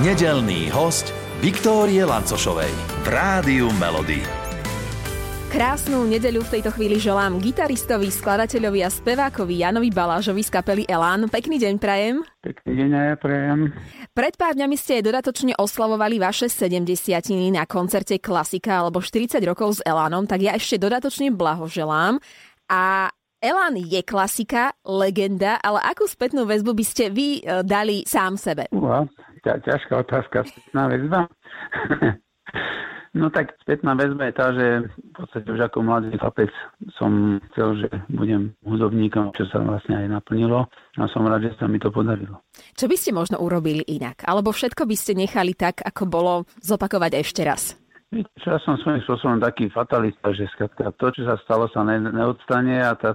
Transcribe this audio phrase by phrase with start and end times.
[0.00, 1.12] Nedelný host
[1.44, 2.72] Viktórie Lancošovej
[3.04, 4.24] v Rádiu Melody.
[5.52, 11.28] Krásnu nedeľu v tejto chvíli želám gitaristovi, skladateľovi a spevákovi Janovi Balážovi z kapely Elán.
[11.28, 12.24] Pekný deň prajem.
[12.40, 13.60] Pekný deň aj ja prajem.
[14.16, 19.80] Pred pár dňami ste dodatočne oslavovali vaše 70 na koncerte Klasika alebo 40 rokov s
[19.84, 22.16] Elánom, tak ja ešte dodatočne blahoželám.
[22.72, 28.36] A Elán je klasika, legenda, ale akú spätnú väzbu by ste vy e, dali sám
[28.36, 28.68] sebe?
[28.68, 29.08] Uha,
[29.44, 31.20] ťa, ťažká otázka, spätná väzba.
[33.20, 36.50] no tak spätná väzba je tá, že v podstate už ako mladý chlapec
[36.94, 41.66] som chcel, že budem hudobníkom, čo sa vlastne aj naplnilo a som rád, že sa
[41.66, 42.40] mi to podarilo.
[42.78, 44.22] Čo by ste možno urobili inak?
[44.24, 47.80] Alebo všetko by ste nechali tak, ako bolo, zopakovať ešte raz?
[48.10, 52.82] Ja som svojím spôsobom taký fatalista, že skratka, to, čo sa stalo, sa ne, neodstane
[52.82, 53.14] a tá,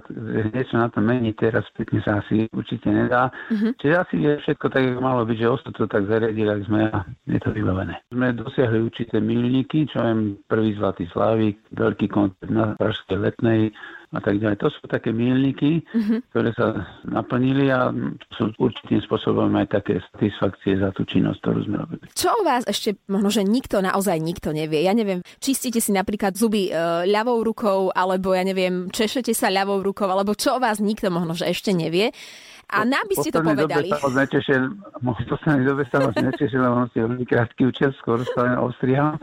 [0.56, 3.28] niečo na to mení teraz spätne sa asi určite nedá.
[3.52, 3.76] Uh-huh.
[3.76, 6.80] Čiže asi je všetko tak, ako malo byť, že osud to tak zariadili, ak sme
[6.88, 8.00] a je to vybavené.
[8.08, 13.76] Sme dosiahli určité milníky, čo je prvý Zlatý Slávik, veľký koncert na Pražskej letnej,
[14.16, 14.56] a tak ďalej.
[14.64, 16.24] To sú také milníky, uh-huh.
[16.32, 17.92] ktoré sa naplnili a
[18.34, 22.04] sú určitým spôsobom aj také satisfakcie za tú činnosť, ktorú sme robili.
[22.16, 24.80] Čo o vás ešte možno, že nikto, naozaj nikto nevie?
[24.82, 29.84] Ja neviem, čistíte si napríklad zuby e, ľavou rukou, alebo ja neviem, češete sa ľavou
[29.84, 32.10] rukou, alebo čo o vás nikto možno, že ešte nevie.
[32.66, 33.94] A nám by ste to povedali.
[33.94, 34.62] Dobe sa netešil,
[34.98, 39.14] v poslednej dobe sa moc netešil, lebo si veľmi krátky účel, skôr sa len ostrihal,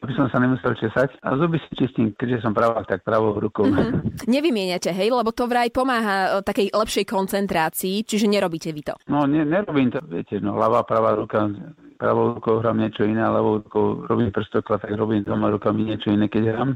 [0.00, 1.12] aby som sa nemusel česať.
[1.20, 3.68] A zuby si čistím, keďže som pravák, tak pravou rukou.
[3.68, 4.24] Mm-hmm.
[4.32, 8.94] Nevymieniate, hej, lebo to vraj pomáha e, takej lepšej koncentrácii, čiže nerobíte vy to.
[9.12, 11.52] No, ne, nerobím to, viete, no, ľavá, pravá ruka,
[12.00, 16.16] pravou rukou hrám niečo iné, a ľavou rukou robím prstokla, tak robím dvoma rukami niečo
[16.16, 16.70] iné, keď hrám.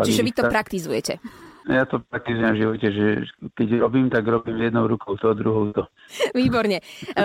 [0.00, 1.20] Čiže vy to praktizujete.
[1.66, 3.06] Ja to praktizujem v živote, že
[3.58, 5.82] keď robím, tak robím jednou rukou to, druhou to.
[6.30, 6.78] Výborne.
[6.78, 6.82] E,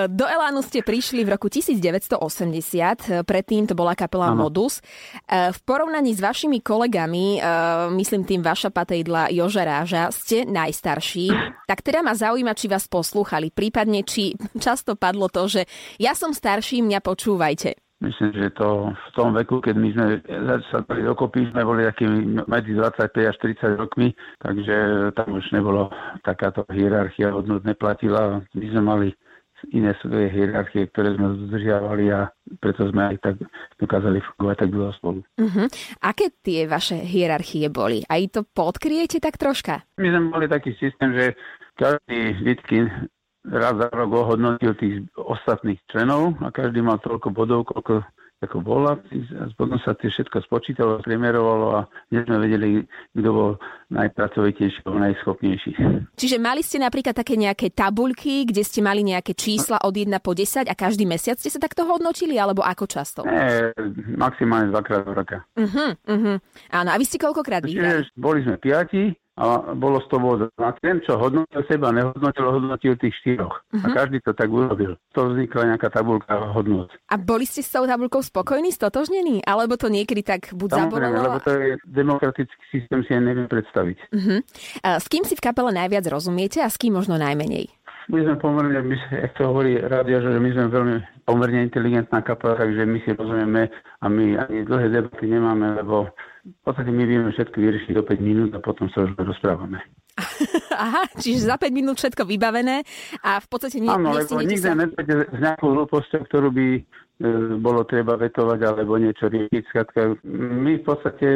[0.09, 4.49] do Elánu ste prišli v roku 1980, predtým to bola kapela ano.
[4.49, 4.81] Modus.
[5.29, 7.39] E, v porovnaní s vašimi kolegami, e,
[7.93, 11.29] myslím tým vaša patejdla Joža Ráža, ste najstarší.
[11.69, 15.69] Tak teda ma zaujíma, či vás poslúchali, prípadne či často padlo to, že
[16.01, 17.90] ja som starší, mňa počúvajte.
[18.01, 20.05] Myslím, že to v tom veku, keď my sme
[20.73, 22.09] sa dali dokopy, sme boli takí
[22.49, 24.09] medzi 25 až 30 rokmi,
[24.41, 24.75] takže
[25.13, 25.93] tam už nebolo
[26.25, 28.41] takáto hierarchia hodnot neplatila.
[28.57, 29.07] My sme mali
[29.69, 33.35] iné svoje hierarchie, ktoré sme dodržiavali a preto sme aj tak
[33.77, 35.19] dokázali fungovať tak dlho spolu.
[35.37, 35.69] Uh-huh.
[36.01, 38.01] Aké tie vaše hierarchie boli?
[38.09, 39.85] Aj to podkriete tak troška?
[40.01, 41.25] My sme mali taký systém, že
[41.77, 42.53] každý vždy
[43.45, 48.05] raz za rok ohodnotil tých ostatných členov a každý mal toľko bodov, koľko
[48.41, 48.97] ako bola.
[49.37, 51.79] A potom sa tie všetko spočítalo, priemerovalo a
[52.09, 52.69] dnes sme vedeli,
[53.13, 53.51] kto bol
[53.93, 55.71] najpracovitejší najschopnejší.
[56.17, 60.33] Čiže mali ste napríklad také nejaké tabuľky, kde ste mali nejaké čísla od 1 po
[60.33, 63.21] 10 a každý mesiac ste sa takto hodnotili, alebo ako často?
[63.29, 63.77] Nie,
[64.17, 65.45] maximálne dvakrát do roka.
[65.53, 66.37] Uh-huh, uh-huh.
[66.73, 68.09] Áno, a vy ste koľkokrát vyhrali?
[68.17, 73.15] Boli sme piati, a bolo z toho A ten, čo hodnotil seba, nehodnotil, hodnotil tých
[73.23, 73.63] štyroch.
[73.71, 73.83] Uh-huh.
[73.83, 73.95] A mhm.
[73.95, 74.99] každý to tak urobil.
[75.15, 76.91] To vznikla nejaká tabulka hodnot.
[77.07, 79.39] A boli ste s tou tabulkou spokojní, stotožnení?
[79.47, 81.23] Alebo to niekedy tak buď Samozrejme, zabolelo?
[81.23, 83.97] lebo to je demokratický systém, si aj neviem predstaviť.
[84.11, 84.39] Uh-huh.
[84.83, 87.71] A s kým si v kapele najviac rozumiete a s kým možno najmenej?
[88.11, 92.59] My sme pomerne, my, jak to hovorí rádio, že my sme veľmi pomerne inteligentná kapela,
[92.59, 93.71] takže my si rozumieme
[94.01, 96.11] a my ani dlhé debaty nemáme, lebo
[96.41, 99.77] v podstate my vieme všetko vyriešiť do 5 minút a potom sa už rozprávame.
[100.73, 102.81] Aha, čiže za 5 minút všetko vybavené
[103.21, 104.77] a v podstate nie, Áno, lebo nikde sa...
[104.77, 106.81] nepôjde s nejakou hlúposťou, ktorú by e,
[107.61, 109.63] bolo treba vetovať alebo niečo riešiť.
[109.69, 111.27] Skratka, my v podstate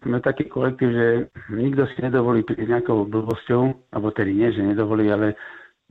[0.00, 1.06] sme taký kolektív, že
[1.52, 5.36] nikto si nedovolí prísť nejakou blbosťou, alebo tedy nie, že nedovolí, ale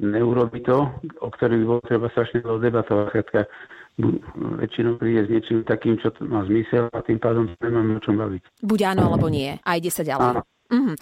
[0.01, 0.89] neurobi to,
[1.21, 3.07] o ktorých bolo treba strašne dlho debatovať.
[3.13, 3.41] Skratka,
[3.97, 8.41] väčšinou príde s niečím takým, čo má zmysel a tým pádom nemáme o čom baviť.
[8.65, 9.53] Buď áno, alebo nie.
[9.61, 10.41] A ide sa ďalej.
[10.41, 10.41] Áno.
[10.73, 10.97] Uh-huh.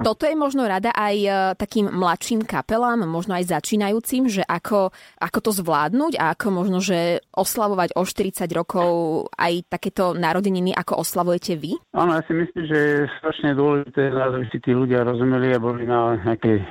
[0.00, 1.28] Toto je možno rada aj e,
[1.60, 7.20] takým mladším kapelám, možno aj začínajúcim, že ako, ako to zvládnuť a ako možno, že
[7.36, 8.90] oslavovať o 40 rokov
[9.36, 11.76] aj takéto narodeniny, ako oslavujete vy?
[11.92, 15.84] Áno, ja si myslím, že je strašne dôležité, aby si tí ľudia rozumeli a boli
[15.84, 16.66] na nejakej e,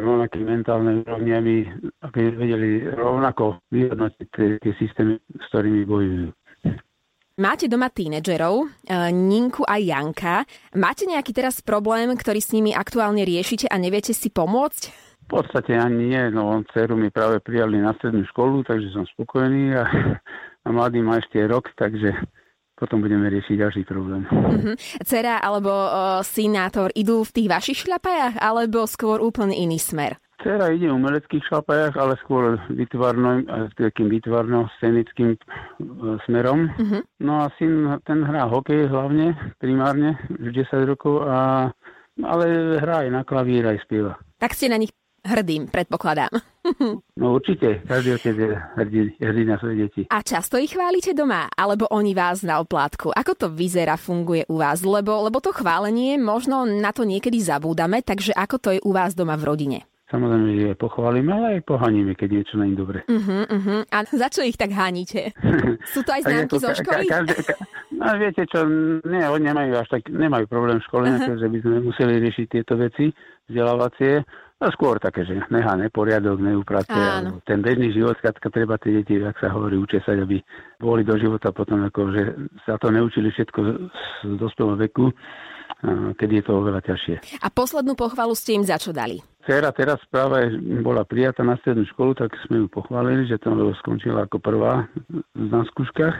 [0.00, 1.54] rovnakej mentálnej úrovni, aby,
[2.08, 6.32] aby vedeli rovnako vyhodnotiť tie, tie systémy, s ktorými bojujú.
[7.36, 10.48] Máte doma tínedžerov, e, Ninku a Janka.
[10.72, 14.88] Máte nejaký teraz problém, ktorý s nimi aktuálne riešite a neviete si pomôcť?
[15.28, 19.76] V podstate ani nie, no dceru mi práve prijali na strednú školu, takže som spokojný
[19.76, 19.84] a,
[20.64, 22.16] a mladý má ešte rok, takže
[22.72, 24.24] potom budeme riešiť ďalší problém.
[24.32, 24.72] Uh-huh.
[25.04, 30.16] Cera alebo uh, synátor idú v tých vašich šľapajách, alebo skôr úplne iný smer?
[30.46, 33.42] Dcera ide v umeleckých šlapajách, ale skôr vytvarno,
[33.74, 35.38] takým vytvarno-scenickým e,
[36.22, 36.70] smerom.
[36.70, 37.02] Uh-huh.
[37.18, 41.74] No a syn, ten hrá hokej hlavne, primárne, už 10 rokov, a,
[42.22, 44.22] ale hrá aj na klavír, aj spieva.
[44.38, 44.94] Tak ste na nich
[45.26, 46.30] hrdým, predpokladám.
[47.16, 50.02] No určite, každý otec je hrdý, hrdý na svoje deti.
[50.10, 53.14] A často ich chválite doma, alebo oni vás na oplátku?
[53.14, 54.82] Ako to vyzerá, funguje u vás?
[54.82, 59.14] Lebo, lebo to chválenie, možno na to niekedy zabúdame, takže ako to je u vás
[59.14, 59.78] doma v rodine?
[60.06, 63.02] Samozrejme, že pochválime, ale aj pohaníme, keď niečo není dobre.
[63.10, 63.82] Uh-huh, uh-huh.
[63.90, 65.34] A za čo ich tak hánite?
[65.94, 67.10] Sú to aj známky zo školy?
[67.10, 67.54] Ka, ka, ka,
[67.90, 68.62] no viete čo,
[69.02, 71.42] nie, oni nemajú až tak, nemajú problém v škole, uh-huh.
[71.42, 73.10] že by sme museli riešiť tieto veci
[73.50, 74.22] vzdelávacie.
[74.56, 76.96] No skôr také, že nechá neporiadok, neupráce.
[77.44, 80.40] Ten bežný život, keď treba tie deti, ak sa hovorí, učesať, aby
[80.80, 82.22] boli do života potom, ako, že
[82.64, 83.60] sa to neučili všetko
[84.24, 85.12] z dospelého veku,
[86.16, 87.42] keď je to oveľa ťažšie.
[87.42, 89.20] A poslednú pochvalu ste im za čo dali?
[89.46, 94.26] Dcera teraz práve bola prijatá na strednú školu, tak sme ju pochválili, že tam skončila
[94.26, 94.90] ako prvá
[95.38, 96.16] na skúškach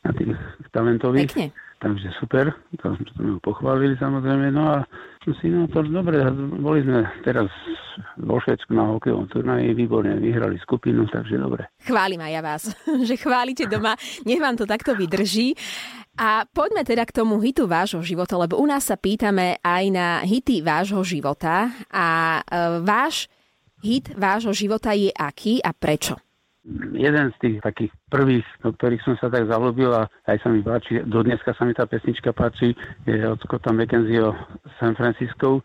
[0.00, 0.32] na tých
[0.72, 1.28] talentových.
[1.28, 1.52] Pekne.
[1.80, 4.52] Takže super, to sme ho pochválili samozrejme.
[4.52, 4.76] No a
[5.20, 6.20] si no to dobre,
[6.60, 7.48] boli sme teraz
[8.20, 11.72] vo Švedsku na hokejovom turnaji, výborne vyhrali skupinu, takže dobre.
[11.80, 12.62] Chválim aj ja vás,
[13.08, 13.96] že chválite doma,
[14.28, 15.56] nech vám to takto vydrží.
[16.20, 20.20] A poďme teda k tomu hitu vášho života, lebo u nás sa pýtame aj na
[20.20, 23.24] hity vášho života a e, váš
[23.80, 26.20] hit vášho života je aký a prečo?
[26.92, 30.60] jeden z tých takých prvých, do ktorých som sa tak zalúbil a aj sa mi
[30.60, 32.76] páči, do dneska sa mi tá pesnička páči,
[33.08, 34.36] je od Scotta McKenzieho
[34.76, 35.64] San Francisco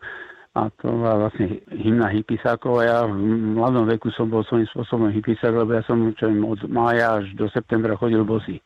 [0.56, 3.12] a to bola vlastne hymna hypisákov a ja v
[3.60, 7.44] mladom veku som bol svojím spôsobom hypisák, lebo ja som čo od mája až do
[7.52, 8.56] septembra chodil bosý.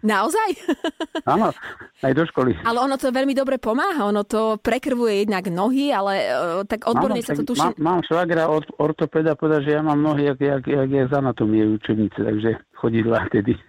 [0.00, 0.50] Naozaj?
[1.32, 1.52] Áno,
[2.00, 2.56] aj do školy.
[2.64, 7.20] Ale ono to veľmi dobre pomáha, ono to prekrvuje jednak nohy, ale uh, tak odborne
[7.20, 7.76] sa to tuším.
[7.76, 11.12] Mám, mám švagra od ortopeda povedať, že ja mám nohy, jak, jak, jak je z
[11.12, 12.50] anatomie učebnice, takže
[12.80, 13.52] chodidla tedy.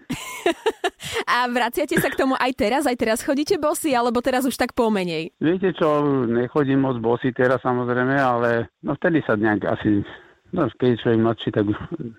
[1.27, 2.83] A vraciate sa k tomu aj teraz?
[2.87, 5.31] Aj teraz chodíte bosy, alebo teraz už tak pomenej?
[5.39, 10.03] Viete čo, nechodím moc bosy teraz samozrejme, ale no vtedy sa nejak asi
[10.51, 11.65] No, keď je človek mladší, tak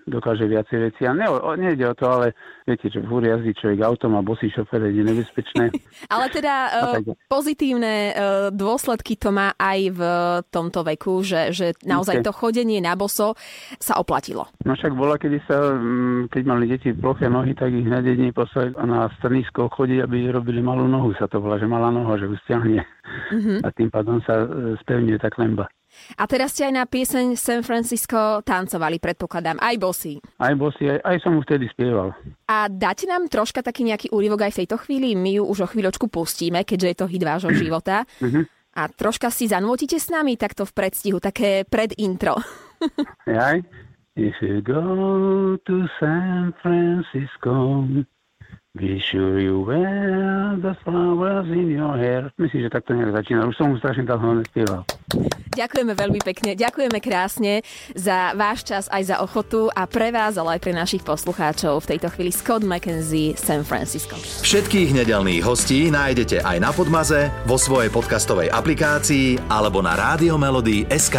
[0.09, 1.01] dokáže viacej veci.
[1.05, 2.33] A ne, o, nejde o to, ale
[2.65, 5.69] viete, že fúr jazdí človek autom a bosý šofer je nebezpečné.
[6.13, 8.13] ale teda uh, pozitívne uh,
[8.49, 10.01] dôsledky to má aj v
[10.49, 13.37] tomto veku, že, že naozaj to chodenie na boso
[13.77, 14.49] sa oplatilo.
[14.65, 18.33] No však bola, kedy sa, mm, keď mali deti ploché nohy, tak ich na dedine
[18.33, 22.25] poslali na strnisko chodiť, aby robili malú nohu, sa to volá, že malá noha, že
[22.25, 22.81] už stiahne.
[23.29, 23.57] Mm-hmm.
[23.61, 25.69] A tým pádom sa e, spevňuje tá klemba.
[26.17, 30.13] A teraz ste aj na pieseň San Francisco tancovali, predpokladám, aj bosy.
[30.39, 32.13] Aj bosy, aj, aj som mu vtedy spieval.
[32.49, 35.15] A dáte nám troška taký nejaký úryvok aj v tejto chvíli?
[35.17, 38.05] My ju už o chvíľočku pustíme, keďže je to hit vášho života.
[38.21, 38.45] Uh-huh.
[38.73, 42.41] A troška si zanútite s nami takto v predstihu, také pred intro.
[43.29, 43.61] Jaj?
[44.15, 47.81] If you go to San Francisco,
[48.73, 52.33] Be sure you wear the flowers in your hair.
[52.41, 53.45] Myslím, že takto nejak začína.
[53.45, 54.81] Už som mu strašne dávno nespieval.
[55.53, 57.61] Ďakujeme veľmi pekne, ďakujeme krásne
[57.93, 61.89] za váš čas aj za ochotu a pre vás, ale aj pre našich poslucháčov v
[61.93, 64.17] tejto chvíli Scott McKenzie San Francisco.
[64.17, 69.93] Všetkých nedelných hostí nájdete aj na Podmaze, vo svojej podcastovej aplikácii alebo na
[70.89, 71.17] SK.